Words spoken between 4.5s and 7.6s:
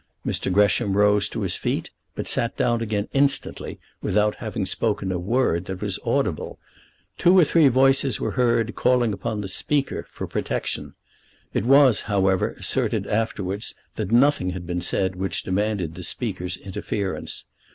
spoken a word that was audible. Two or